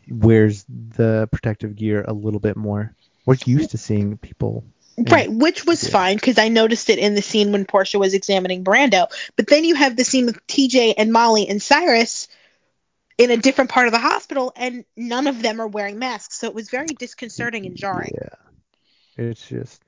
[0.08, 2.94] wears the protective gear a little bit more.
[3.26, 4.64] We're used to seeing people.
[4.98, 5.90] Right, which was Yeah.
[5.90, 9.06] fine because I noticed it in the scene when Portia was examining Brando.
[9.36, 12.26] But then you have the scene with TJ and Molly and Cyrus
[13.16, 16.38] in a different part of the hospital, and none of them are wearing masks.
[16.38, 18.12] So it was very disconcerting and jarring.
[18.14, 19.24] Yeah.
[19.24, 19.82] It's just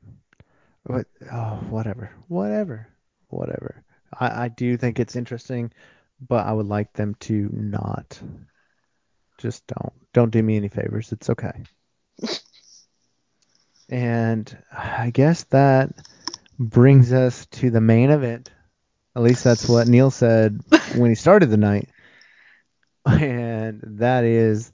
[0.85, 2.11] what oh whatever.
[2.29, 2.89] Whatever.
[3.29, 3.83] Whatever.
[4.19, 5.73] I, I do think it's interesting,
[6.21, 8.21] but I would like them to not
[9.39, 11.13] just don't don't do me any favors.
[11.13, 11.63] It's okay.
[13.89, 15.91] and I guess that
[16.59, 18.51] brings us to the main event.
[19.17, 20.61] At least that's what Neil said
[20.95, 21.89] when he started the night.
[23.07, 24.71] And that is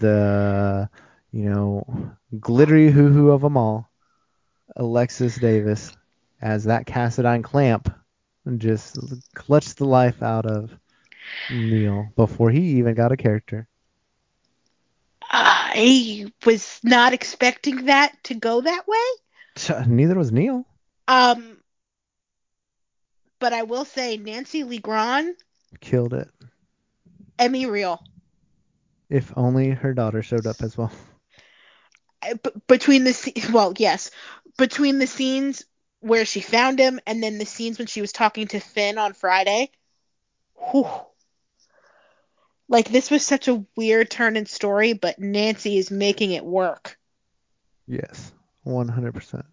[0.00, 0.88] the,
[1.30, 3.90] you know, glittery hoo hoo of them all,
[4.74, 5.94] Alexis Davis,
[6.40, 7.94] as that Cassadine clamp
[8.56, 8.98] just
[9.34, 10.70] clutched the life out of
[11.50, 13.68] Neil before he even got a character.
[15.30, 19.86] I was not expecting that to go that way.
[19.86, 20.66] Neither was Neil.
[21.08, 21.58] Um,
[23.38, 25.34] but I will say Nancy Lee Grahn,
[25.80, 26.28] Killed it.
[27.38, 28.02] Emmy real.
[29.08, 30.92] If only her daughter showed up as well.
[32.22, 34.10] Uh, b- between the well, yes,
[34.58, 35.64] between the scenes
[36.02, 39.12] where she found him and then the scenes when she was talking to Finn on
[39.12, 39.70] Friday.
[40.70, 40.88] Whew.
[42.68, 46.98] Like this was such a weird turn in story, but Nancy is making it work.
[47.86, 48.32] Yes,
[48.66, 49.44] 100%.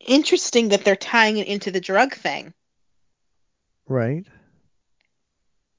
[0.00, 2.52] Interesting that they're tying it into the drug thing.
[3.86, 4.26] Right?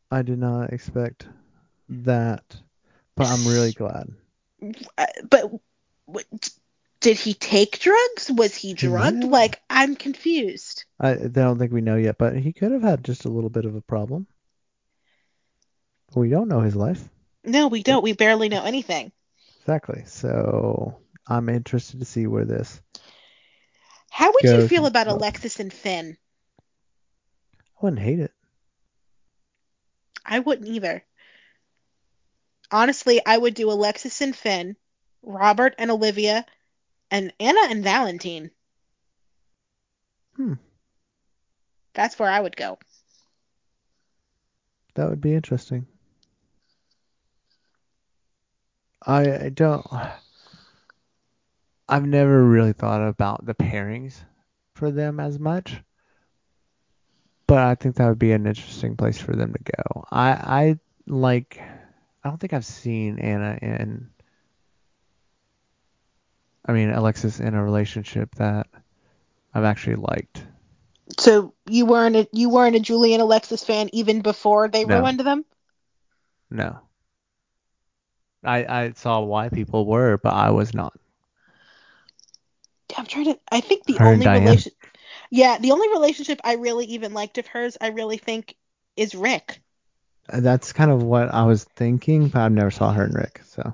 [0.09, 1.27] I did not expect
[1.89, 2.43] that,
[3.15, 4.09] but I'm really glad.
[4.97, 5.51] Uh, but
[7.01, 8.31] did he take drugs?
[8.31, 9.23] Was he drugged?
[9.23, 9.31] have.
[9.31, 10.85] Like I'm confused.
[10.99, 13.49] I, I don't think we know yet, but he could have had just a little
[13.49, 14.27] bit of a problem.
[16.15, 17.01] We don't know his life.
[17.43, 18.03] No, we don't.
[18.03, 19.11] We barely know anything.
[19.61, 20.03] Exactly.
[20.05, 22.81] So I'm interested to see where this.
[24.09, 25.07] How would you feel about.
[25.07, 26.17] Alexis and Finn?
[27.59, 28.31] I wouldn't hate it.
[30.25, 31.03] I wouldn't either.
[32.71, 34.75] honestly, I would do Alexis and Finn,
[35.23, 36.45] Robert and Olivia,
[37.11, 38.49] and Anna and Valentine.
[40.37, 40.53] Hmm.
[41.93, 42.79] That's where I would go.
[44.95, 45.85] That would be interesting.
[49.05, 49.85] I, I don't.
[51.89, 54.15] I've never really thought about the pairings
[54.75, 55.81] for them as much,
[57.47, 60.05] but I think that would be an interesting place for them to go.
[60.11, 61.59] I I like.
[62.23, 64.09] I don't think I've seen Anna in.
[66.65, 68.67] I mean Alexis in a relationship that
[69.53, 70.43] I've actually liked.
[71.19, 74.99] So you weren't a, you weren't a Julian Alexis fan even before they No.
[74.99, 75.45] ruined them?
[76.49, 76.81] No.
[78.43, 80.93] I I saw why people were, but I was not.
[82.97, 83.39] I'm trying to.
[83.51, 84.71] I think the Her only relation.
[85.29, 88.55] Yeah, the only relationship I really even liked of hers, I really think,
[88.95, 89.61] is Ric.
[90.27, 93.73] That's kind of what I was thinking, but I've never saw her and Ric, so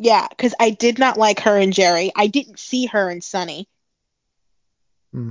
[0.00, 2.12] Yeah, because I did not like her and Jerry.
[2.14, 3.68] I didn't see her and Sonny.
[5.12, 5.30] Hmm.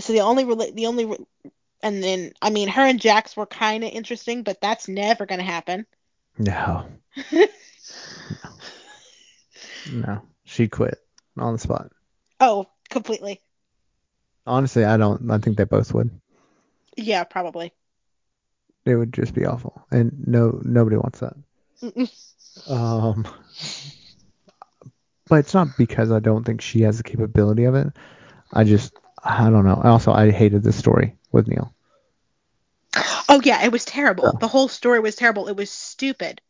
[0.00, 1.24] So the only rela- the only, re-
[1.80, 5.44] and then I mean her and Jax were kind of interesting, but that's never gonna
[5.44, 5.86] happen.
[6.38, 6.86] no,
[9.92, 10.98] no, she quit
[11.38, 11.92] on the spot.
[12.40, 13.40] oh, completely.
[14.44, 15.30] Honestly, I don't.
[15.30, 16.10] I think they both would.
[16.96, 17.72] Yeah, probably.
[18.84, 21.34] It would just be awful, and no, nobody wants that.
[21.80, 22.31] Mm-mm.
[22.68, 23.26] Um,
[25.28, 27.88] but it's not because I don't think she has the capability of it.
[28.52, 29.80] I just, I don't know.
[29.82, 31.74] Also, I hated the story with Neil.
[33.28, 34.24] Oh yeah, it was terrible.
[34.24, 34.38] Yeah.
[34.40, 35.48] The whole story was terrible.
[35.48, 36.40] It was stupid.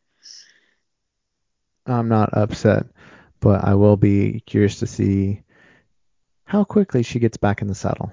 [1.85, 2.85] I'm not upset,
[3.39, 5.43] but I will be curious to see
[6.45, 8.11] how quickly she gets back in the saddle.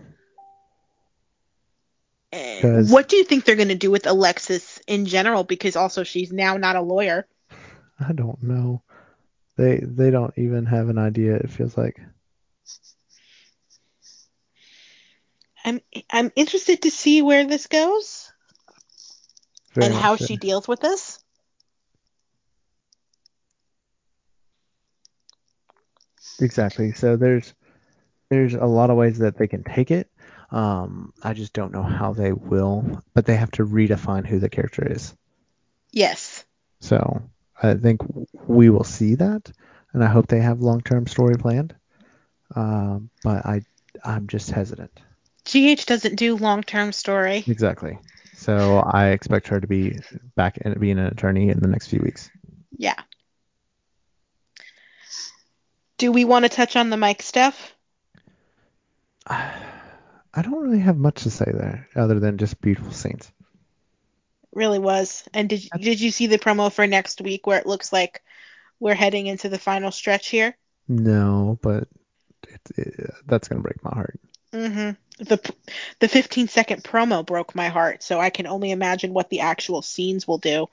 [2.32, 5.42] And 'Cause- what do you think they're gonna do with Alexis in general?
[5.42, 7.26] Because also she's now not a lawyer.
[8.00, 8.82] I don't know.
[9.56, 11.36] They they don't even have an idea.
[11.36, 12.00] It feels like.
[15.64, 18.32] I'm I'm interested to see where this goes
[19.74, 20.24] Very and how so.
[20.24, 21.18] she deals with this.
[26.40, 26.92] Exactly.
[26.92, 27.52] So there's
[28.30, 30.10] there's a lot of ways that they can take it.
[30.50, 34.48] Um, I just don't know how they will, but they have to redefine who the
[34.48, 35.14] character is.
[35.92, 36.44] Yes.
[36.80, 37.22] So
[37.62, 38.00] I think
[38.46, 39.50] we will see that,
[39.92, 41.74] and I hope they have long-term story planned.
[42.54, 43.62] Um, but I
[44.04, 44.92] I'm just hesitant.
[45.44, 47.44] GH doesn't do long term story.
[47.46, 47.98] Exactly.
[48.34, 49.98] So I expect her to be
[50.34, 52.30] back and being an attorney in the next few weeks.
[52.76, 52.98] Yeah.
[55.98, 57.74] Do we want to touch on the Mike stuff?
[59.26, 63.30] I don't really have much to say there, other than just beautiful scenes.
[64.52, 65.24] Really was.
[65.32, 68.22] And did did you see the promo for next week where it looks like
[68.80, 70.56] we're heading into the final stretch here?
[70.88, 71.86] No, but
[72.48, 74.18] it, it, that's gonna break my heart.
[74.52, 75.24] Mm-hmm.
[75.24, 75.54] The
[76.00, 79.82] the 15 second promo broke my heart, so I can only imagine what the actual
[79.82, 80.66] scenes will do.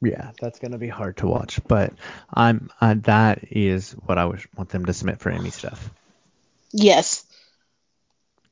[0.00, 1.92] Yeah, that's gonna be hard to watch, but
[2.32, 5.90] I'm uh, that is what I wish, want them to submit for Emmy stuff.
[6.72, 7.24] Yes.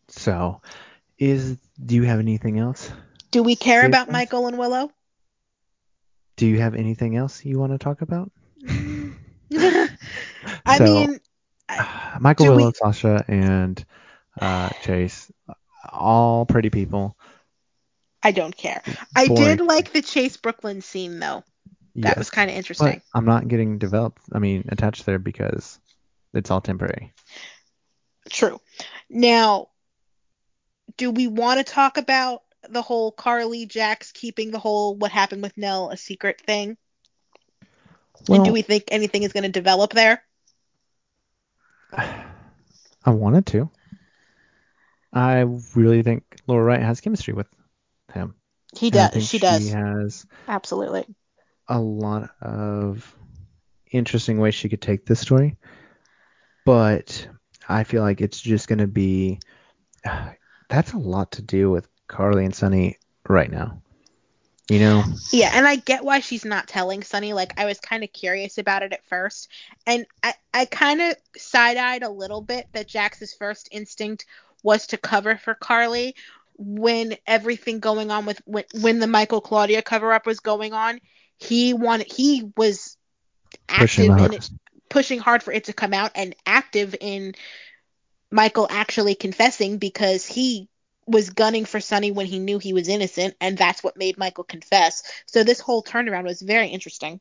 [0.08, 0.60] So,
[1.18, 2.90] is do you have anything else?
[3.32, 4.10] Do we care about.
[4.10, 4.90] Michael and Willow?
[6.36, 8.30] Do you have anything else you want to talk about?
[10.64, 11.20] I So- mean,
[12.20, 13.84] Michael Do we- Willow, Sasha, and
[14.40, 15.30] uh, Chase,
[15.90, 17.16] all pretty people.
[18.22, 18.82] I don't care.
[19.16, 21.42] I did like the Chase Brook Lynn scene though.
[21.96, 23.02] That Yes, was kind of but interesting.
[23.12, 24.22] I'm not getting developed.
[24.32, 25.78] I mean, attached there because
[26.32, 27.12] it's all temporary.
[28.30, 28.60] True.
[29.10, 29.68] Now,
[30.96, 35.42] do we want to talk about the whole Carly Jax keeping the whole what happened
[35.42, 36.76] with Nelle a secret thing?
[38.28, 40.22] and do we think anything is going to develop there?
[41.96, 43.70] I wanted to.
[45.12, 45.40] I
[45.74, 47.48] really think Laura Wright has chemistry with
[48.14, 48.34] him.
[48.76, 49.10] He does.
[49.10, 49.64] think She does.
[49.64, 51.04] He has Absolutely.
[51.68, 53.14] a lot of
[53.90, 55.56] interesting ways she could take this story.
[56.64, 57.26] But
[57.68, 59.40] I feel like it's just going to be.
[60.68, 62.98] That's a lot to do with Carly and Sonny
[63.28, 63.82] right now.
[64.70, 65.04] You know?
[65.32, 67.32] Yeah, and I get why she's not telling Sonny.
[67.32, 69.48] Like, I was kind of curious about it at first,
[69.86, 74.24] and I, I kind of side-eyed a little bit that Jax's first instinct
[74.62, 76.14] was to cover for Carly
[76.56, 81.00] when everything going on with when, when the Michael Claudia cover-up was going on.
[81.38, 82.96] He wanted he was
[83.66, 84.50] Pushing active the in it,
[84.88, 87.34] pushing hard for it to come out, and active in
[88.30, 90.68] Michael actually confessing because he
[91.06, 94.44] was gunning for Sonny when he knew he was innocent, and that's what made Michael
[94.44, 95.02] confess.
[95.26, 97.20] So this whole turnaround was very interesting.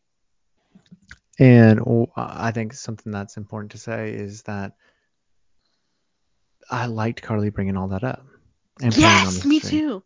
[1.39, 4.73] And oh, I think something that's important to say is that
[6.69, 8.25] I liked Carly bringing all that up.
[8.81, 10.03] And yes, me too.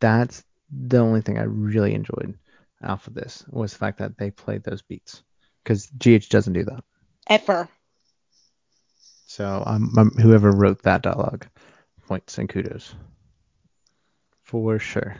[0.00, 2.38] That's the only thing I really enjoyed
[2.82, 5.22] off of this was the fact that they played those beats
[5.62, 6.84] because GH doesn't do that
[7.28, 7.68] ever.
[9.26, 11.46] So um, um, whoever wrote that dialogue,
[12.06, 12.94] points and kudos
[14.46, 15.16] for sure.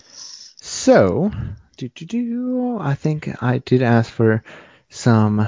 [0.00, 1.30] So,
[1.76, 2.78] do do do.
[2.80, 4.42] I think I did ask for
[4.88, 5.46] some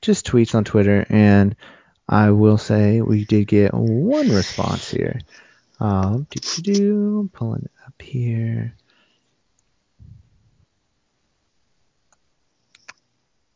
[0.00, 1.56] just tweets on Twitter, and
[2.08, 5.20] I will say we did get one response here.
[5.80, 7.30] Um, do do do.
[7.32, 8.74] Pulling it up here.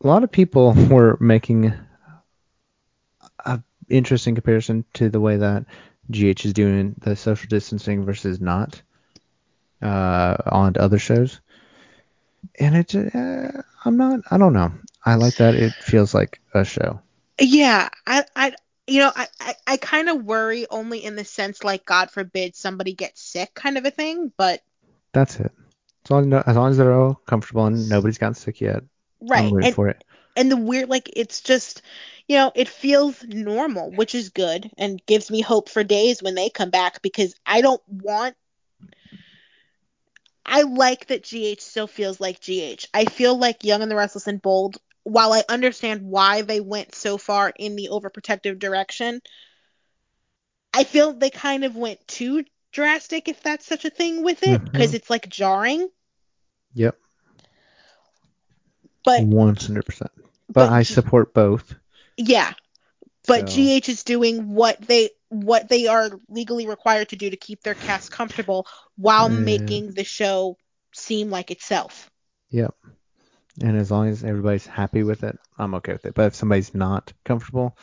[0.02, 1.72] A lot of people were making
[3.88, 5.64] interesting comparison to the way that
[6.10, 8.80] GH is doing the social distancing versus not
[9.82, 11.40] uh, on other shows.
[12.58, 14.72] And it, uh, I'm not, I don't know.
[15.04, 15.54] I like that.
[15.54, 17.00] It feels like a show.
[17.40, 18.54] Yeah, I, I,
[18.86, 22.56] you know, I, I, I kind of worry only in the sense like God forbid
[22.56, 24.32] somebody gets sick, kind of a thing.
[24.36, 24.62] But
[25.12, 25.52] that's it.
[26.04, 28.82] As long as, as long as they're all comfortable and nobody's gotten sick yet,
[29.20, 29.52] right?
[29.52, 30.02] I'm and, for it.
[30.38, 31.82] And the weird, like, it's just,
[32.28, 36.36] you know, it feels normal, which is good and gives me hope for days when
[36.36, 38.36] they come back because I don't want.
[40.46, 42.86] I like that GH still feels like GH.
[42.94, 46.94] I feel like Young and the Restless and Bold, while I understand why they went
[46.94, 49.20] so far in the overprotective direction,
[50.72, 54.64] I feel they kind of went too drastic, if that's such a thing, with it,
[54.64, 54.96] because mm-hmm.
[54.96, 55.88] it's like jarring.
[56.74, 56.96] Yep.
[59.04, 60.08] But 100%.
[60.48, 61.74] But, but I support both.
[62.16, 62.52] Yeah.
[63.26, 63.56] But so.
[63.56, 67.74] GH is doing what they what they are legally required to do to keep their
[67.74, 69.38] cast comfortable while yeah.
[69.38, 70.56] making the show
[70.92, 72.10] seem like itself.
[72.50, 72.74] Yep.
[73.60, 76.14] And as long as everybody's happy with it, I'm okay with it.
[76.14, 77.76] But if somebody's not comfortable,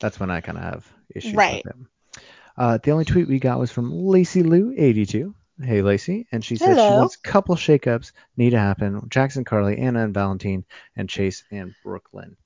[0.00, 1.62] that's when I kind of have issues right.
[1.64, 2.22] with it.
[2.56, 5.34] Uh, the only tweet we got was from Lacey Lou 82.
[5.62, 6.88] Hey Lacey, and she said Hello.
[6.88, 9.00] she wants a couple shakeups need to happen.
[9.08, 12.36] Jackson, Carly, Anna, and Valentine, and Chase and Brook Lynn.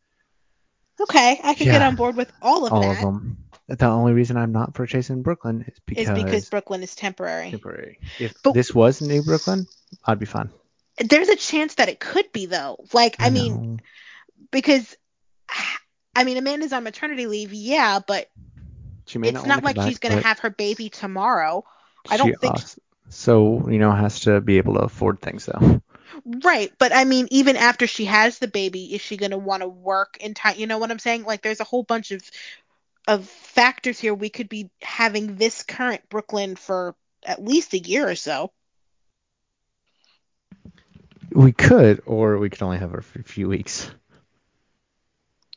[1.01, 2.87] Okay, I can yeah, get on board with all of all that.
[2.87, 3.39] All of them.
[3.67, 6.71] The only reason I'm not for Chase and Brook Lynn is because is because Brook
[6.71, 7.51] Lynn is temporary.
[7.51, 7.99] Temporary.
[8.19, 9.67] If but, this was New Brook Lynn,
[10.05, 10.51] I'd be fine.
[10.99, 12.85] There's a chance that it could be though.
[12.93, 13.81] Like I, I mean,
[14.53, 14.97] because
[16.15, 18.29] I mean Amanda's on maternity leave, yeah, but
[19.07, 21.65] it's not, not like back, she's gonna have her baby tomorrow.
[22.09, 22.55] I don't think.
[22.55, 22.81] Also,
[23.11, 25.83] so you know has to be able to afford things though.
[26.25, 29.69] Right, but I mean, even after she has the baby, is she gonna want to
[29.69, 30.57] work in time?
[30.59, 31.25] You know what I'm saying?
[31.25, 32.23] Like, there's a whole bunch of
[33.07, 34.15] of factors here.
[34.15, 36.95] We could be having this current Brook Lynn for
[37.25, 38.53] at least a year or so.
[41.33, 43.91] We could, or we could only have her for a few weeks.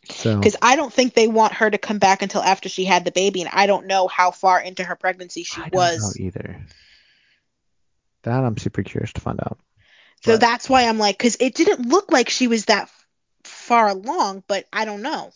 [0.09, 3.05] So, because I don't think they want her to come back until after she had
[3.05, 6.19] the baby, and I don't know how far into her pregnancy she I was.
[6.19, 6.61] either.
[8.23, 9.59] That I'm super curious to find out.
[10.23, 12.89] So but, that's why I'm like, because it didn't look like she was that
[13.43, 15.31] far along, but I don't know.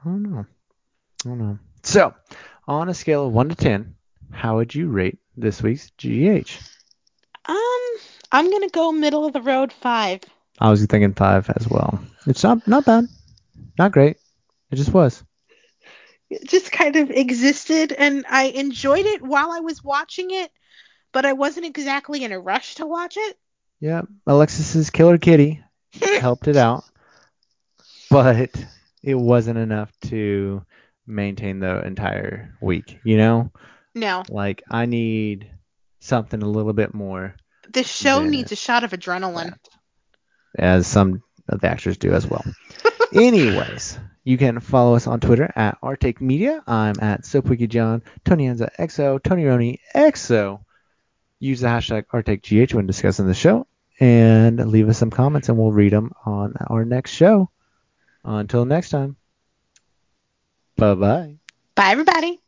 [0.00, 0.46] I don't know.
[1.24, 1.58] I don't know.
[1.82, 2.14] So,
[2.66, 3.94] on a scale of 1 to 10,
[4.30, 6.50] how would you rate this week's GH?
[7.46, 7.56] Um,
[8.32, 10.20] I'm going to go middle of the road 5.
[10.60, 12.00] I was thinking 5 as well.
[12.26, 13.06] It's not not bad.
[13.78, 14.16] Not great.
[14.70, 15.22] It just was.
[16.30, 20.50] It just kind of existed and I enjoyed it while I was watching it,
[21.14, 23.38] but I wasn't exactly in a rush to watch it.
[23.80, 25.62] Yeah, Alexis's Killer Kitty
[26.20, 26.84] helped it out,
[28.10, 28.50] but
[29.02, 30.62] it wasn't enough to
[31.06, 32.98] maintain the entire week.
[33.04, 33.52] You know?
[33.94, 34.24] No.
[34.28, 35.50] Like I need
[36.00, 37.36] something a little bit more.
[37.72, 39.50] The show needs a shot of adrenaline.
[39.50, 39.68] That,
[40.58, 42.44] as some of the actors do as well.
[43.12, 46.62] Anyways, you can follow us on Twitter at Our Take Media.
[46.66, 50.63] I'm at SoapWikiJohn, Tony Enza XO, Tony Roni XO.
[51.44, 53.66] Use the hashtag OurTakeGH when discussing the show
[54.00, 57.50] and leave us some comments and we'll read them on our next show.
[58.24, 59.16] Until next time.
[60.76, 61.36] Bye bye.
[61.74, 62.40] Bye, everybody.